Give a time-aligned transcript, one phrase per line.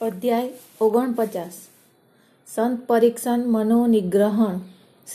[0.00, 1.52] અધ્યાય ઓગણપચાસ.
[2.54, 4.58] સંત પરીક્ષણ મનોનિગ્રહણ.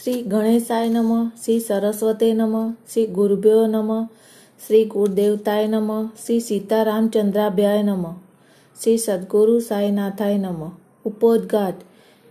[0.01, 4.06] શ્રી ગણેશાય નમ, શ્રી સરસ્વતે નમ, શ્રી ગુરુભ્યો નમ,
[4.67, 8.11] શ્રી ગુરુદેવતાય નમ, શ્રી સીતારામચંદ્રાભ્યાય નમ,
[8.84, 10.71] શ્રી સદગુરુ સાઈનાથાય નમ.
[11.06, 11.74] ઉપોદઘાત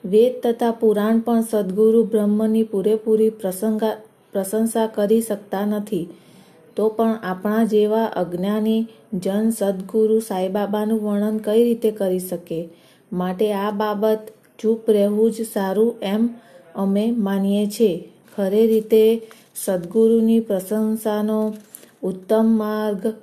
[0.05, 3.96] વેદ તથા પુરાણ પણ સદગુરુ બ્રહ્મની પૂરેપૂરી પ્રસંગા
[4.32, 6.09] પ્રશંસા કરી શકતા નથી.
[6.77, 12.68] તો પણ આપણા જેવા અજ્ઞાની જન સદગુરુ સાંઈબાબાનું વર્ણન કઈ રીતે કરી શકે?
[13.12, 14.18] માટે આ બાબત
[14.58, 16.29] ચૂપ રહેવું જ સારું એમ
[16.75, 18.08] અમે માનીએ છીએ.
[18.36, 19.26] ખરે રીતે
[19.57, 21.54] સદગુરુની પ્રશંસાનો
[22.03, 23.14] ઉત્તમ માર્ગ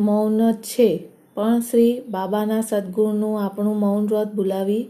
[0.00, 1.08] મૌન જ છે.
[1.34, 4.88] પણ શ્રી બાબાના સદગુણનું આપણું મૌન વ્રત ભૂલાવી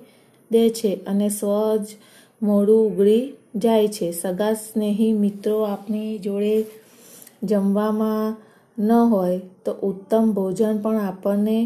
[0.50, 1.86] દે છે અને સ્વ જ
[2.42, 4.12] મોડું ઉગડી જાય છે.
[4.12, 6.66] સગા સ્નેહી મિત્રો આપની જોડે
[7.44, 8.28] જમવામાં
[8.78, 11.58] ન હોય તો ઉત્તમ ભોજન પણ આપણને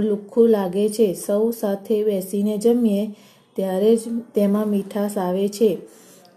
[0.00, 1.06] લુખ્ખું લાગે છે.
[1.16, 3.02] સૌ સાથે બેસીને જમીએ
[3.56, 4.02] ત્યારે જ
[4.34, 5.70] તેમાં મીઠાશ આવે છે.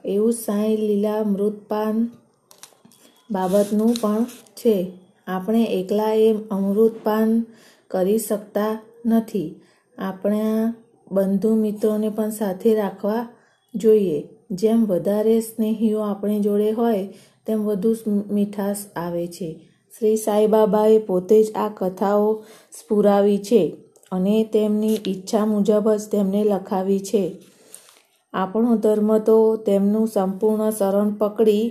[0.05, 1.95] એવું સાંઈ લીલા મૃતપાન
[3.29, 4.23] બાબતનું પણ
[4.55, 4.75] છે.
[5.27, 7.29] આપણે એકલા એ અમૃતપાન
[7.91, 8.73] કરી શકતા
[9.05, 9.49] નથી.
[9.97, 10.59] આપણા
[11.11, 13.21] બંધુ મિત્રોને પણ સાથે રાખવા
[13.73, 14.19] જોઈએ.
[14.53, 17.03] જેમ વધારે સ્નેહીઓ આપણી જોડે હોય
[17.47, 17.91] તેમ વધુ
[18.31, 19.49] મીઠાશ આવે છે.
[19.93, 22.27] શ્રી સાંઈબાબાએ પોતે જ આ કથાઓ
[22.79, 23.61] સ્ફુરાવી છે
[24.11, 27.23] અને તેમની ઈચ્છા મુજબ જ તેમને લખાવી છે.
[28.33, 31.65] આપણો ધર્મ તો તેમનું સંપૂર્ણ શરણ પકડી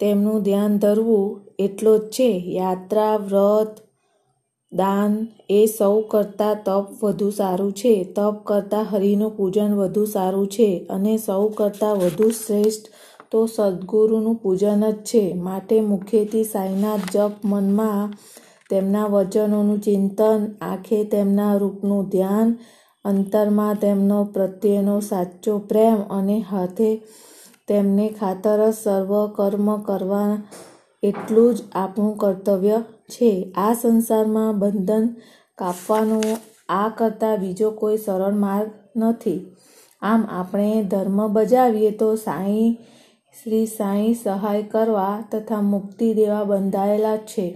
[0.00, 2.30] તેમનું ધ્યાન ધરવું એટલો જ છે.
[2.46, 3.72] યાત્રા, વ્રત,
[4.72, 7.94] દાન એ સૌ કરતાં તપ વધુ સારું છે.
[8.16, 12.86] તપ કરતાં હરિનું પૂજન વધુ સારું છે અને સૌ કરતાં વધુ શ્રેષ્ઠ
[13.32, 15.24] તો સદગુરુનું પૂજન જ છે.
[15.34, 18.12] માટે મુખેથી સાંઈનાથ જપ મનમાં
[18.70, 22.58] તેમના વચનોનું ચિંતન, આંખે તેમના રૂપનું ધ્યાન,
[23.04, 26.90] અંતરમાં તેમનો પ્રત્યેનો સાચો પ્રેમ અને હાથે
[27.68, 30.42] તેમને ખાતર જ સર્વ કર્મ કરવા
[31.02, 33.52] એટલું જ આપણું કર્તવ્ય છે.
[33.56, 35.08] આ સંસારમાં બંધન
[35.58, 36.20] કાપવાનો
[36.68, 39.40] આ કરતાં બીજો કોઈ સરળ માર્ગ નથી.
[40.02, 42.78] આમ આપણે ધર્મ બજાવીએ તો સાંઈ
[43.34, 47.46] શ્રી સાંઈ સહાય કરવા તથા મુક્તિ દેવા બંધાયેલા છે.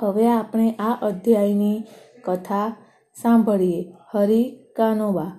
[0.00, 1.78] હવે આપણે આ અધ્યાયની
[2.24, 2.66] કથા
[3.16, 3.80] સાંભળીએ.
[4.14, 4.42] હરિ
[4.76, 5.30] કાનોબા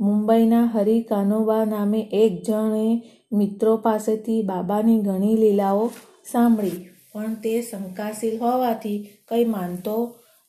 [0.00, 2.86] મુંબઈના હરિ કાનોબા નામે એક જણે
[3.32, 5.86] મિત્રો પાસેથી બાબાની ઘણી લીલાઓ
[6.32, 8.98] સાંભળી, પણ તે શંકાશીલ હોવાથી
[9.28, 9.96] કંઈ માનતો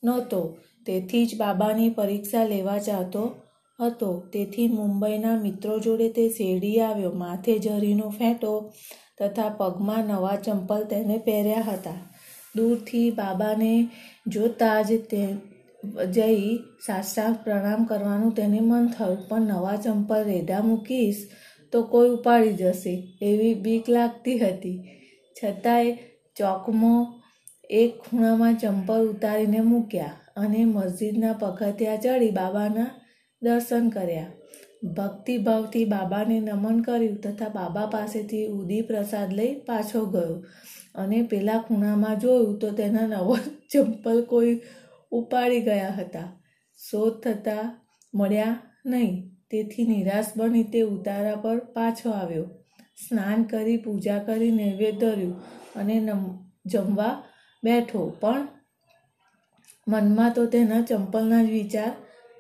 [0.03, 0.41] નહોતો.
[0.85, 3.23] તેથી જ બાબાની પરીક્ષા લેવા ચાહતો
[3.81, 4.29] હતો.
[4.34, 7.11] તેથી મુંબઈના મિત્રો જોડે તે શેરડી આવ્યો.
[7.11, 8.73] માથે જરીનો ફેંટો
[9.19, 12.13] તથા પગમાં નવા ચંપલ તેને પહેર્યા હતા.
[12.56, 13.89] દૂરથી બાબાને
[14.28, 15.38] જોતા જ તે
[16.12, 19.28] જઈ સાષ્ટાંગ પ્રણામ કરવાનું તેને મન થયું.
[19.29, 21.16] પણ નવા ચંપલ રેડા મૂકીશ
[21.72, 23.17] તો કોઈ ઉપાડી જશે.
[23.22, 24.83] એવી બીક લાગતી હતી.
[25.44, 25.91] છતાંય
[26.35, 27.13] ચોકમો
[27.69, 33.02] એક ખૂણામાં ચંપલ ઉતારીને મૂક્યા અને મસ્જિદના પગથિયા ચડી બાબાના
[33.43, 34.31] દર્શન કર્યા.
[34.97, 40.37] ભક્તિભાવથી બાબાને નમન કર્યું તથા બાબા પાસેથી ઉદી પ્રસાદ લઈ પાછો ગયો.
[40.95, 43.39] અને પેલા ખૂણામાં જોયું તો તેના નવા
[43.71, 44.61] ચંપલ કોઈ
[45.11, 46.25] ઉપાડી ગયા હતા.
[46.89, 47.69] શોધ થતાં
[48.13, 49.13] મળ્યા નહીં.
[49.49, 52.45] તેથી નિરાશ બની તે ઉતારા પર પાછો આવ્યો.
[53.07, 55.35] સ્નાન કરી, પૂજા કરી, નૈવેદ્ય ધર્યું
[55.75, 55.95] અને
[56.65, 57.11] જમવા
[57.63, 58.01] બેઠો.
[58.19, 58.47] પણ
[59.87, 61.91] મનમાં તો તેના ચંપલના જ વિચાર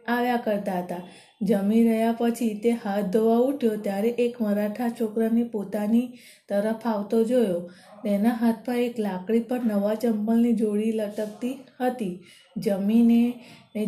[0.07, 1.03] આવ્યા કરતા હતા.
[1.41, 6.05] જમી રહ્યા પછી તે હાથ ધોવા ઉઠ્યો ત્યારે એક મરાઠા છોકરાને પોતાની
[6.49, 7.59] તરફ આવતો જોયો.
[8.03, 12.15] તેના હાથમાં એક લાકડી પર નવા ચંપલની જોડી લટકતી હતી.
[12.55, 13.21] જમીને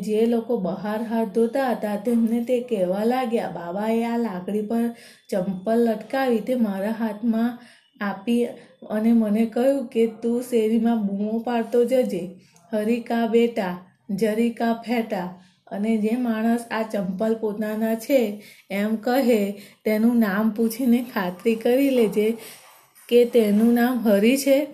[0.05, 4.85] જે લોકો બહાર હાથ ધોતા હતા તેમને તે કહેવા લાગ્યા, બાબાએ આ લાકડી પર
[5.29, 7.51] ચંપલ લટકાવી તે મારા હાથમાં
[8.01, 8.41] આપી
[8.95, 12.23] અને મને કહ્યું કે તું શેરીમાં બૂમો પાડતો જજે.
[12.71, 13.73] હરિકા બેટા,
[14.11, 15.27] જરીકા ફેટા
[15.71, 19.51] અને જે માણસ આ ચંપલ પોતાના છે, એમ કહે,
[19.85, 22.37] તેનું નામ પૂછીને ખાતરી કરી લેજે
[23.09, 24.67] કે તેનું નામ હરિ છે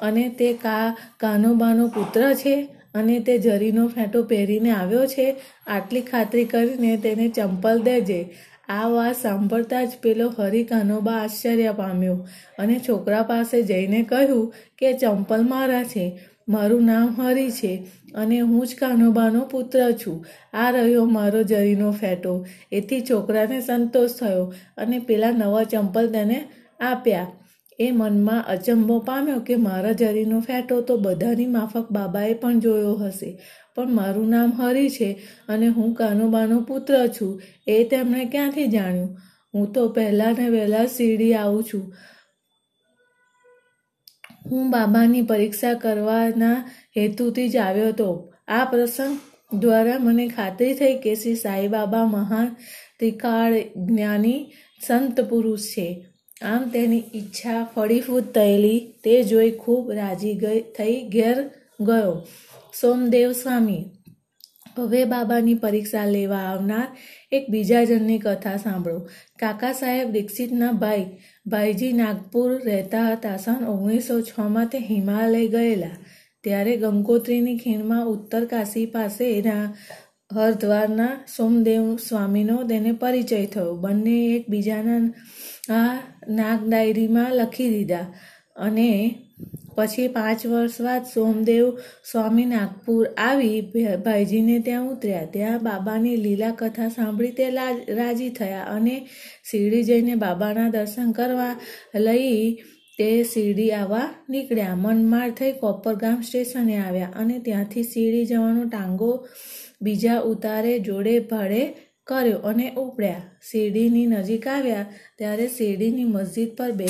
[0.00, 5.36] અને તે કા કાનોબાનો પુત્ર છે અને તે જરીનો ફેંટો પહેરીને આવ્યો છે.
[5.66, 8.20] આટલી ખાતરી કરીને તેને ચંપલ દેજે.
[8.68, 12.26] આ વાત સાંભળતા જ પેલો હરિ કાનોબા આશ્ચર્ય પામ્યો
[12.58, 16.06] અને છોકરા પાસે જઈને કહ્યું કે, ચંપલ મારા છે.
[16.48, 20.26] મારું નામ હરિ છે અને હું જ કાનોબાનો પુત્ર છું.
[20.52, 22.46] આ રહ્યો મારો જરીનો ફેટો.
[22.72, 26.48] એથી છોકરાને સંતોષ થયો અને પેલા નવા ચંપલ તેને
[26.80, 27.26] આપ્યા.
[27.80, 33.38] એ મનમાં અચંબો પામ્યો કે મારા જરીનો ફેટો તો બધાની માફક બાબાએ પણ જોયો હશે.
[33.74, 35.18] પણ મારું નામ હરી છે
[35.48, 37.42] અને હું કાનોબાનો પુત્ર છું.
[37.66, 39.18] એ તેમણે ક્યાંથી જાણ્યું?
[39.54, 41.94] હું તો પહેલાં ને વહેલા શિરડી આવું છું.
[44.50, 46.58] હું બાબાની પરીક્ષા કરવાના
[46.96, 48.10] હેતુથી જ આવ્યો હતો.
[48.48, 49.16] આ પ્રસંગ
[49.60, 52.48] દ્વારા મને ખાતરી થઈ કે શ્રી સાંઈબાબા મહાન
[52.98, 54.40] ત્રિકાળ જ્ઞાની
[54.86, 55.88] સંત પુરુષ છે.
[56.42, 61.38] આમ તેની ઈચ્છા ફળીફૂત થયેલી તે જોઈ ખૂબ રાજી ગઈ, થઈ ઘેર
[61.80, 62.12] ગયો.
[62.80, 63.84] સોમદેવ સ્વામી,
[64.78, 66.88] હવે બાબાની પરીક્ષા લેવા આવનાર
[67.32, 69.00] એક બીજા જણની કથા સાંભળો.
[69.38, 71.06] કાકા સાહેબ દીક્ષિતના ભાઈ
[71.48, 73.36] ભાઈજી નાગપુર રહેતા હતા.
[73.36, 75.96] સન ઓગણીસો છમાં તે હિમાલય ગયેલા.
[76.44, 79.64] ત્યારે ગંગોત્રીની ખીણમાં ઉત્તર કાશી પાસે એના
[80.36, 83.74] હરદ્વારના સોમદેવ સ્વામીનો તેને પરિચય થયો.
[83.74, 85.02] બંને એકબીજાના
[85.74, 85.94] આ
[86.28, 88.06] નાગ ડાયરીમાં લખી દીધા
[88.56, 88.90] અને
[89.78, 91.66] પછી પાંચ વર્ષ બાદ સોમદેવ
[92.10, 93.58] સ્વામી નાગપુર આવી
[94.04, 95.28] ભાઈજીને ત્યાં ઉતર્યા.
[95.32, 97.46] ત્યાં બાબાની લીલા કથા સાંભળી તે
[97.98, 98.96] રાજી થયા અને
[99.50, 101.54] શિરડી જઈને બાબાના દર્શન કરવા
[102.06, 102.38] લઈ
[102.98, 104.78] તે શિરડી આવવા નીકળ્યા.
[104.84, 109.12] મનમાર થઈ કોપરગામ સ્ટેશને આવ્યા અને ત્યાંથી શિરડી જવાનો ટાંગો
[109.82, 111.62] બીજા ઉતારે જોડે ભાડે
[112.08, 113.26] કર્યો અને ઉપડ્યા.
[113.48, 114.86] શિરડીની નજીક આવ્યા
[115.18, 116.88] ત્યારે શિરડીની મસ્જિદ પર બે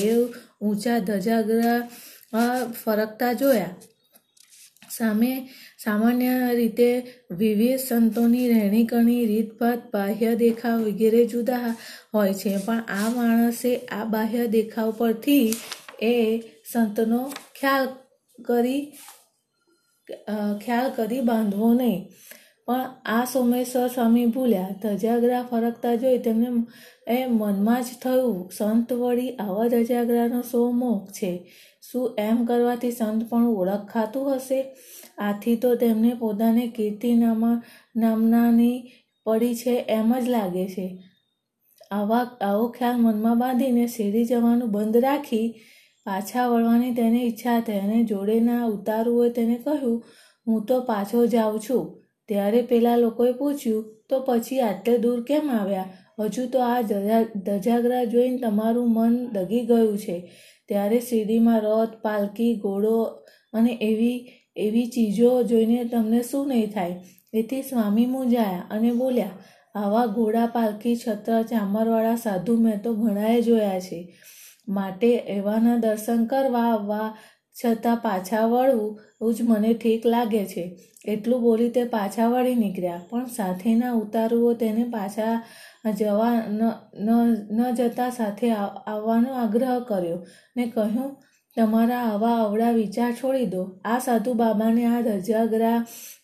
[0.62, 1.81] ઊંચા ધજાગરા
[2.81, 3.75] ફરકતા જોયા.
[4.91, 5.33] સામે
[5.79, 6.89] સામાન્ય રીતે
[7.31, 11.75] વિવિધ સંતોની રહેણીકરણી રીતભાત, બાહ્ય દેખાવ વગેરે જુદા
[12.15, 15.47] હોય છે, પણ આ માણસે આ બાહ્ય દેખાવ પરથી
[16.03, 16.15] એ
[16.73, 17.21] સંતનો
[17.59, 17.87] ખ્યાલ
[18.39, 18.83] કરી
[20.65, 22.01] ખ્યાલ કરી બાંધવો નહીં.
[22.69, 24.69] પણ આ સોમેશ્વર સ્વામી ભૂલ્યા.
[24.82, 26.47] ધજાગરા ફરકતા જોઈ તેમને
[27.09, 31.53] એ મનમાં જ થયું, સંત વળી આવા ધજાગરાનો સો મોહ છે?
[31.93, 34.76] શું એમ કરવાથી સંત પણ ઓળખાતું હશે?
[35.19, 37.62] આથી તો તેમને પોતાને કીર્તિનામા
[37.97, 38.91] નામનાની
[39.25, 41.03] પડી છે એમ જ લાગે છે.
[41.91, 45.55] આવા, આવો ખ્યાલ મનમાં બાંધીને શેરી જવાનું બંધ રાખી
[46.05, 50.05] પાછા વળવાની તેને ઈચ્છા થઈ અને જોડેના ઉતારુઓએ તેને કહ્યું,
[50.47, 52.08] હું તો પાછો જાઉં છું.
[52.29, 55.89] ત્યારે પેલા લોકોએ પૂછ્યું, તો પછી આટલે દૂર કેમ આવ્યા?
[56.21, 56.81] હજુ તો આ
[57.47, 60.17] ધજાગરા જોઈને તમારું મન દગી ગયું છે.
[60.69, 62.97] ત્યારે શિરડીમાં રથ પાલકી ઘોડો
[63.53, 64.17] અને એવી
[64.57, 66.97] એવી ચીજો જોઈને તમને શું નહીં થાય?
[67.35, 69.31] એથી સ્વામી મૂંઝાયા અને બોલ્યા,
[69.75, 74.01] આવા ઘોડા પાલકી છત્ર, ચામરવાળા સાધુ મેં તો ઘણાએ જોયા છે.
[74.69, 77.07] માટે એવાના દર્શન કરવા આવવા
[77.61, 80.65] છતાં પાછા વળવું જ મને ઠીક લાગે છે.
[81.05, 83.01] એટલું બોલી તે પાછા વળી નીકળ્યા.
[83.11, 85.33] પણ સાથેના ઉતારુઓ તેને પાછા
[85.99, 86.33] જવા
[87.51, 90.19] ન જતા સાથે આવવાનો આગ્રહ કર્યો
[90.57, 91.11] ને કહ્યું,
[91.57, 93.63] તમારા આવા અવળા વિચાર છોડી દો.
[93.85, 95.79] આ સાધુ બાબાને આ રજાગરા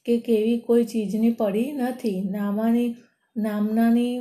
[0.05, 2.17] કે કેવી કોઈ ચીજની પડી નથી.
[2.31, 2.89] નામાની,
[3.37, 4.13] નામનાની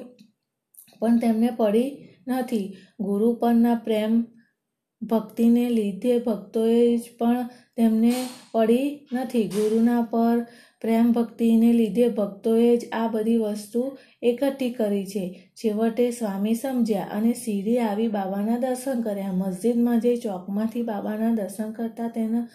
[1.00, 1.90] પણ તેમને પડી
[2.28, 2.66] નથી.
[3.00, 4.14] ગુરુ પરના પ્રેમ
[5.10, 8.14] ભક્તિને લીધે ભક્તોએ જ પણ તેમને
[8.52, 9.44] પડી નથી.
[9.44, 10.46] ગુરુના પર
[10.82, 15.26] પ્રેમ ભક્તિને લીધે ભક્તોએ જ આ બધી વસ્તુ એકઠી કરી છે.
[15.56, 19.32] છેવટે સ્વામી સમજ્યા અને સીડી આવી બાબાના દર્શન કર્યા.
[19.34, 22.48] મસ્જિદમાં જઈ ચોકમાંથી બાબાના દર્શન કરતા તેના,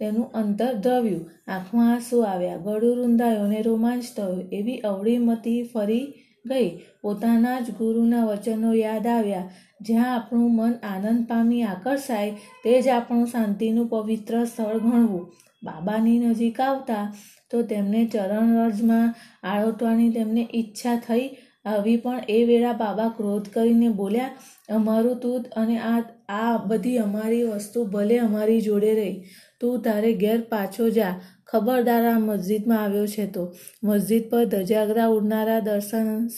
[0.00, 2.56] તેનું અંતર દ્રવ્યું આંખમાં આંસુ આવ્યા.
[2.56, 4.42] ગળું રૂંધાયું અને રોમાંચ થયો.
[4.52, 6.06] એવી અવળી મતી ફરી
[6.44, 6.70] ગઈ.
[7.02, 9.50] પોતાના જ ગુરુના વચનો યાદ આવ્યા.
[9.80, 12.30] જ્યાં આપણું મન આનંદ પામી આકર્ષાય,
[12.64, 15.32] તે જ આપણું શાંતિનું પવિત્ર સ્થળ ગણવું.
[15.62, 17.04] બાબાની નજીક આવતા
[17.50, 21.26] તો તેમને ચરણરજમાં આળોટવાની તેમને ઈચ્છા થઈ.
[21.64, 24.30] આવી પણ એ વેળા બાબા ક્રોધ કરીને બોલ્યા,
[24.70, 29.22] અમારું તું અને આ આ બધી અમારી વસ્તુ ભલે અમારી જોડે રહી.
[29.60, 31.14] તું તારે ઘેર પાછો જા.
[31.52, 33.54] ખબરદાર આ મસ્જિદમાં આવ્યો છે તો
[33.84, 36.28] મસ્જિદ પર ધજાગરા ઉડનારા દર્શન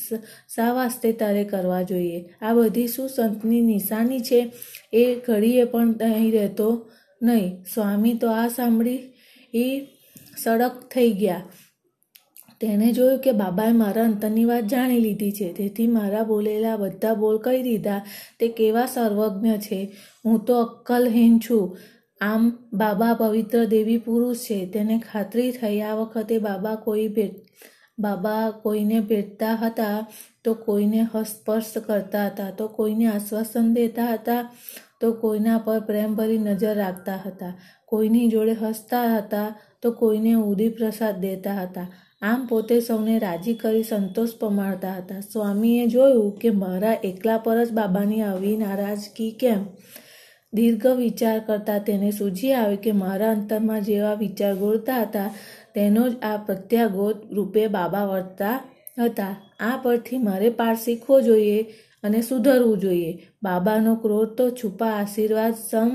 [0.57, 2.35] શા વાસ્તે તારે કરવા જોઈએ.
[2.43, 4.53] આ બધી શું સંતની નિશાની છે?
[4.93, 6.91] એ ઘડીએ પણ અહીં રહેતો
[7.23, 7.65] નહીં.
[7.75, 8.99] સ્વામી તો આ સાંભળી
[9.55, 9.87] એ
[10.43, 11.43] સડક થઈ ગયા.
[12.61, 15.53] તેણે જોયું કે બાબાએ મારા અંતરની વાત જાણી લીધી છે.
[15.53, 18.07] તેથી મારા બોલેલા બધા બોલ કહી દીધા.
[18.41, 19.93] તે કેવા સર્વજ્ઞ છે?
[20.25, 21.79] હું તો અક્કલહીન છું.
[22.25, 24.59] આમ બાબા પવિત્ર દેવી પુરુષ છે.
[24.67, 27.35] તેને ખાતરી થઈ આ વખતે બાબા કોઈ ભેટ,
[27.99, 29.99] બાબા કોઈને ભેટતા હતા
[30.45, 34.43] તો કોઈને હસ્પર્શ કરતા હતા, તો કોઈને આશ્વાસન દેતા હતા,
[35.01, 37.53] તો કોઈના પર પ્રેમભરી નજર રાખતા હતા.
[37.87, 39.49] કોઈની જોડે હસતા હતા
[39.83, 41.87] તો કોઈને ઉદી પ્રસાદ દેતા હતા.
[42.23, 45.21] આમ પોતે સૌને રાજી કરી સંતોષ પમાડતા હતા.
[45.33, 49.61] સ્વામીએ જોયું કે મારા એકલા પર જ બાબાની આવી નારાજગી કેમ?
[50.55, 55.31] દીર્ઘ વિચાર કરતાં તેને સૂઝી આવે કે મારા અંતરમાં જેવા વિચાર ગોળતા હતા,
[55.75, 58.61] તેનો જ આ પ્રત્યાગોત રૂપે બાબા વર્તતા
[58.99, 59.37] હતા.
[59.61, 61.63] આ પરથી મારે પાઠ શીખવો જોઈએ
[62.03, 63.29] અને સુધરવું જોઈએ.
[63.43, 65.91] બાબાનો ક્રોધ તો છુપા આશીર્વાદ સમ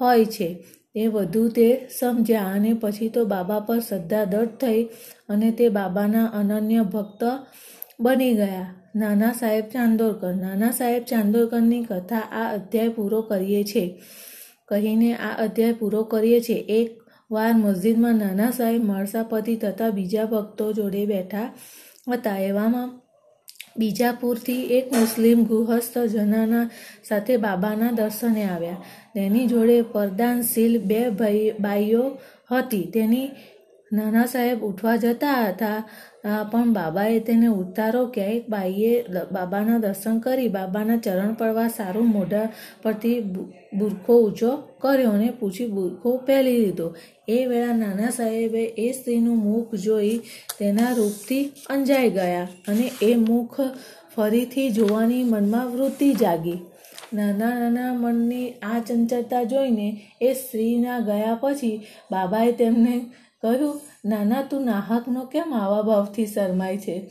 [0.00, 0.64] હોય છે.
[0.96, 4.82] એ વધુ તે સમજ્યા અને પછી તો બાબા પર શ્રદ્ધા દઢ થઈ
[5.28, 7.24] અને તે બાબાના અનન્ય ભક્ત
[8.00, 8.77] બની ગયા.
[8.96, 10.34] નાના સાહેબ ચાંદોરકર.
[10.34, 14.00] નાના સાહેબ ચાંદોરકરની કથા આ અધ્યાય પૂરો કરીએ છીએ
[14.68, 16.98] કહીને આ અધ્યાય પૂરો કરીએ છીએ એક
[17.30, 21.54] વાર મસ્જિદમાં નાના સાહેબ માળસાપતિ તથા બીજા ભક્તો જોડે બેઠા
[22.12, 22.38] હતા.
[22.38, 23.00] એવામાં
[23.78, 26.70] બીજાપુરથી એક મુસ્લિમ ગૃહસ્થ જનાના
[27.08, 28.82] સાથે બાબાના દર્શને આવ્યા.
[29.14, 32.18] તેની જોડે પરદાનશીલ બે ભાઈ બાઈઓ
[32.50, 32.90] હતી.
[32.94, 33.30] તેની
[33.90, 35.80] નાના સાહેબ ઉઠવા જતા હતા.
[36.50, 38.92] પણ બાબાએ તેને ઉતારો ક્યાંય બાઈએ
[39.32, 42.48] બાબાના દર્શન કરી બાબાના ચરણ પડવા સારું મોઢા
[42.82, 43.18] પરથી
[43.78, 44.50] બુરખો ઊંચો
[44.82, 46.88] કર્યો અને પૂછી બુરખો પહેરી લીધો.
[47.28, 50.16] એ વેળા નાના સાહેબે એ સ્ત્રીનું મુખ જોઈ
[50.58, 53.60] તેના રૂપથી અંજાઈ ગયા અને એ મુખ
[54.14, 56.58] ફરીથી જોવાની મનમાં વૃત્તિ જાગી.
[57.12, 59.88] નાના નાના મનની આ ચંચળતા જોઈને
[60.20, 61.76] એ સ્ત્રીના ગયા પછી
[62.10, 62.94] બાબાએ તેમને
[63.42, 67.10] કહ્યું, નાના તું નાહકનો કેમ આવા ભાવથી શરમાય છે?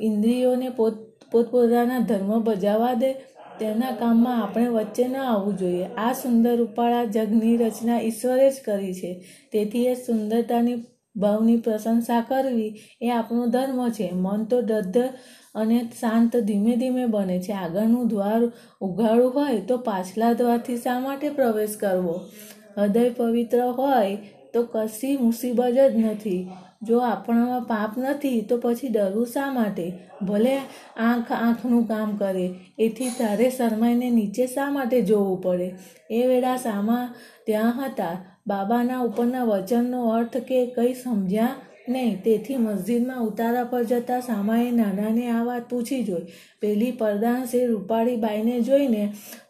[0.00, 0.94] ઇન્દ્રિયોને પોત,
[1.32, 3.12] પોતપોતાના ધર્મ બજાવવા દે,
[3.58, 5.84] તેના કામમાં આપણે વચ્ચે ન આવવું જોઈએ.
[5.84, 9.24] આ સુંદર રૂપાળા જગની રચના ઈશ્વરે જ કરી છે.
[9.52, 10.84] તેથી એ સુંદરતાની
[11.16, 14.10] ભાવની પ્રશંસા કરવી એ આપણો ધર્મ છે.
[14.12, 14.98] મન તો દદ્ધ
[15.54, 17.52] અને શાંત ધીમે ધીમે બને છે.
[17.52, 22.20] આગળનું દ્વાર ઉઘાડું હોય તો પાછલા દ્વારથી શા માટે પ્રવેશ કરવો?
[22.78, 24.18] હૃદય પવિત્ર હોય
[24.54, 26.50] તો કશી મુસીબત જ નથી.
[26.82, 29.92] જો આપણામાં પાપ નથી, તો પછી ડરવું શા માટે?
[30.22, 30.56] ભલે
[30.96, 35.74] આંખ આંખનું કામ કરે, એથી તારે શરમાઈને નીચે શા માટે જોવું પડે?
[36.10, 37.14] એ વેળા સામા
[37.46, 38.26] ત્યાં હતા.
[38.46, 41.48] બાબાના ઉપરના વચનનો અર્થ કે કંઈ સમજ્યા
[41.88, 46.26] નહીં, તેથી મસ્જિદમાં ઉતારા પર જતા સામાએ નાનાને આ વાત પૂછી જોઈ.
[46.60, 49.02] પેલી પરદાનશી રૂપાળી બાઈને જોઈને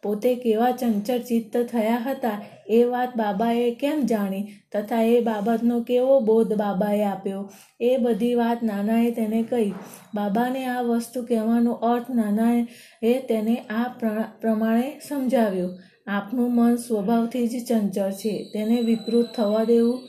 [0.03, 6.21] પોતે કેવા ચંચળ ચિત્ત થયા હતા એ વાત બાબાએ કેમ જાણી તથા એ બાબતનો કેવો
[6.21, 7.43] બોધ બાબાએ આપ્યો?
[7.81, 9.71] એ બધી વાત નાનાએ તેને કહી.
[10.15, 12.61] બાબાને આ વસ્તુ કહેવાનો અર્થ નાનાએ
[13.03, 13.89] એ તેને આ
[14.41, 15.71] પ્રમાણે સમજાવ્યો.
[16.07, 18.35] આપનું મન સ્વભાવથી જ ચંચળ છે.
[18.53, 20.01] તેને વિકૃત થવા દેવું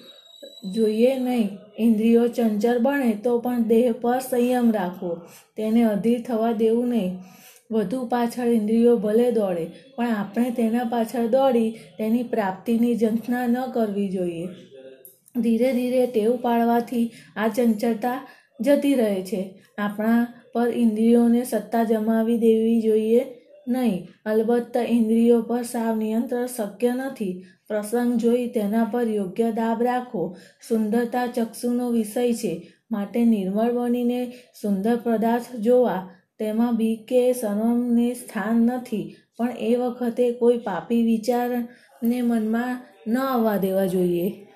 [0.64, 1.50] જોઈએ નહીં.
[1.78, 5.16] ઇન્દ્રિયો ચંચળ બને તો પણ દેહ પર સંયમ રાખવો.
[5.58, 7.18] તેને અધીર થવા દેવું નહીં.
[7.72, 9.66] વધુ પાછળ ઇન્દ્રિયો ભલે દોડે,
[9.96, 14.48] પણ આપણે તેના પાછળ દોડી તેની પ્રાપ્તિની જંખના ન કરવી જોઈએ.
[15.42, 18.28] ધીરે ધીરે ટેવ પાડવાથી આ ચંચળતા
[18.62, 19.62] જતી રહે છે.
[19.78, 23.26] આપણા પર ઇન્દ્રિયોને સત્તા જમાવી દેવી જોઈએ.
[23.68, 24.08] નહીં.
[24.26, 27.46] અલબત્ત ઇન્દ્રિયો પર સાવ નિયંત્રણ શક્ય નથી.
[27.68, 30.38] પ્રસંગ જોઈ તેના પર યોગ્ય દાબ રાખો.
[30.70, 32.74] સુંદરતા ચક્ષુનો વિષય છે.
[32.92, 36.10] માટે નિર્મળ બનીને સુંદર પદાર્થ જોવા.
[36.40, 39.16] તેમાં બી કે શરમને સ્થાન નથી.
[39.38, 44.48] પણ એ વખતે કોઈ પાપી વિચારને મનમાં ન આવવા દેવા જોઈએ.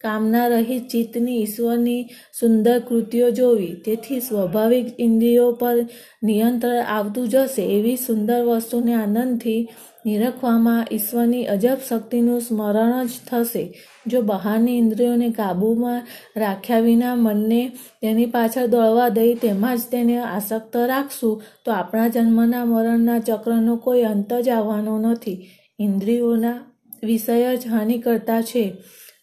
[0.00, 2.08] કામના રહિત ચિત્તની ઈશ્વરની
[2.40, 3.74] સુંદર કૃતિઓ જોવી.
[3.84, 5.76] તેથી સ્વાભાવિક ઇન્દ્રિયો પર
[6.22, 9.68] નિયંત્રણ આવતું જશે એવી સુંદર વસ્તુને આનંદથી
[10.06, 13.64] નિરખવામાં ઈશ્વરની અજબ શક્તિનું સ્મરણ જ થશે.
[14.06, 17.62] જો બહારની ઇન્દ્રિયોને કાબૂમાં રાખ્યા વિના મનને
[18.02, 24.02] તેની પાછળ દોડવા દઈ તેમાં જ તેને આસક્ત રાખશું, તો આપણા જન્મના મરણના ચક્રનો કોઈ
[24.02, 25.48] અંત જ આવવાનો નથી.
[25.78, 26.58] ઇન્દ્રિયોના
[27.02, 28.64] વિષય જ હાનિ કરતા છે.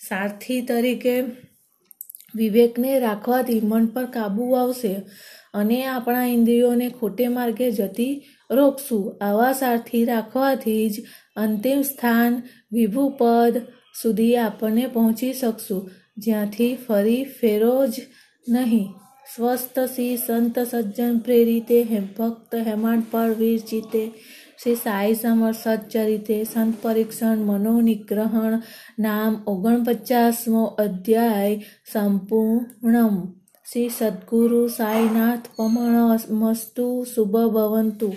[0.09, 1.21] સારથી તરીકે
[2.35, 4.93] વિવેકને રાખવાથી મન પર કાબુ આવશે
[5.53, 9.17] અને આપણા ઇન્દ્રિયોને ખોટે માર્ગે જતી રોકશું.
[9.21, 13.61] આવા સારથી રાખવાથી જ અંતિમ સ્થાન વિભુપદ
[14.01, 15.91] સુધી આપણને પહોંચી શકશું.
[16.17, 18.01] જ્યાંથી ફરી ફેરો જ
[18.49, 18.87] નહીં.
[19.35, 21.83] સ્વસ્થ સિંહ સંત સજ્જન પ્રેરિતે
[22.19, 24.03] ભક્ત હેમાંડ પર વિરચિતે
[24.63, 28.61] શ્રી સાઈ સમર સચ્ચરિતે સંત પરીક્ષણ મનોનિગ્રહણ
[28.99, 33.25] નામ ઓગણપચાસમો અધ્યાય સંપૂર્ણમ.
[33.71, 38.13] શ્રી સદગુરુ સાઈનાથ પમણ મસ્તુ શુભ ભવંતુ.